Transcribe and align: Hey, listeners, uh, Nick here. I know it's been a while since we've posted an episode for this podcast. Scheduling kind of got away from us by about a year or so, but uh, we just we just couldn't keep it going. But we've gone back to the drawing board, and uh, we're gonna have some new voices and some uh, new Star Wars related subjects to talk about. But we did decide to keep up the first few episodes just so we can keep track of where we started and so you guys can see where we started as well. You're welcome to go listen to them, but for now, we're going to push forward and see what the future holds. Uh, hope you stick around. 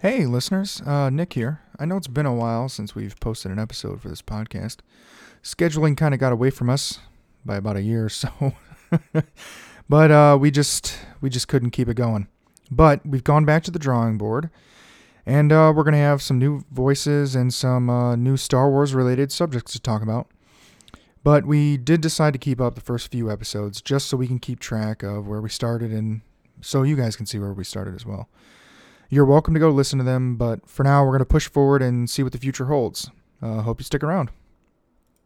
Hey, 0.00 0.26
listeners, 0.26 0.80
uh, 0.82 1.10
Nick 1.10 1.32
here. 1.32 1.60
I 1.76 1.84
know 1.84 1.96
it's 1.96 2.06
been 2.06 2.24
a 2.24 2.32
while 2.32 2.68
since 2.68 2.94
we've 2.94 3.18
posted 3.18 3.50
an 3.50 3.58
episode 3.58 4.00
for 4.00 4.08
this 4.08 4.22
podcast. 4.22 4.76
Scheduling 5.42 5.96
kind 5.96 6.14
of 6.14 6.20
got 6.20 6.32
away 6.32 6.50
from 6.50 6.70
us 6.70 7.00
by 7.44 7.56
about 7.56 7.74
a 7.74 7.82
year 7.82 8.04
or 8.04 8.08
so, 8.08 8.54
but 9.88 10.10
uh, 10.12 10.38
we 10.40 10.52
just 10.52 10.96
we 11.20 11.28
just 11.28 11.48
couldn't 11.48 11.72
keep 11.72 11.88
it 11.88 11.94
going. 11.96 12.28
But 12.70 13.04
we've 13.04 13.24
gone 13.24 13.44
back 13.44 13.64
to 13.64 13.72
the 13.72 13.78
drawing 13.80 14.18
board, 14.18 14.50
and 15.26 15.50
uh, 15.50 15.72
we're 15.74 15.82
gonna 15.82 15.96
have 15.96 16.22
some 16.22 16.38
new 16.38 16.62
voices 16.70 17.34
and 17.34 17.52
some 17.52 17.90
uh, 17.90 18.14
new 18.14 18.36
Star 18.36 18.70
Wars 18.70 18.94
related 18.94 19.32
subjects 19.32 19.72
to 19.72 19.80
talk 19.80 20.00
about. 20.00 20.28
But 21.24 21.44
we 21.44 21.76
did 21.76 22.02
decide 22.02 22.34
to 22.34 22.38
keep 22.38 22.60
up 22.60 22.76
the 22.76 22.80
first 22.80 23.10
few 23.10 23.32
episodes 23.32 23.82
just 23.82 24.06
so 24.06 24.16
we 24.16 24.28
can 24.28 24.38
keep 24.38 24.60
track 24.60 25.02
of 25.02 25.26
where 25.26 25.40
we 25.40 25.48
started 25.48 25.90
and 25.90 26.20
so 26.60 26.84
you 26.84 26.94
guys 26.94 27.16
can 27.16 27.26
see 27.26 27.40
where 27.40 27.52
we 27.52 27.64
started 27.64 27.96
as 27.96 28.06
well. 28.06 28.28
You're 29.10 29.24
welcome 29.24 29.54
to 29.54 29.60
go 29.60 29.70
listen 29.70 29.98
to 29.98 30.04
them, 30.04 30.36
but 30.36 30.68
for 30.68 30.82
now, 30.82 31.02
we're 31.02 31.12
going 31.12 31.20
to 31.20 31.24
push 31.24 31.48
forward 31.48 31.80
and 31.80 32.10
see 32.10 32.22
what 32.22 32.32
the 32.32 32.38
future 32.38 32.66
holds. 32.66 33.10
Uh, 33.40 33.62
hope 33.62 33.80
you 33.80 33.84
stick 33.84 34.04
around. 34.04 34.30